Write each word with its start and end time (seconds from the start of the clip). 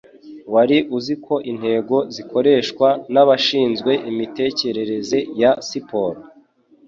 Wari 0.53 0.77
uzi 0.97 1.15
ko 1.25 1.35
intego 1.51 1.95
zikoreshwa 2.15 2.87
n'abashinzwe 3.13 3.91
imitekerereze 4.11 5.17
ya 5.41 5.51
siporo 5.69 6.19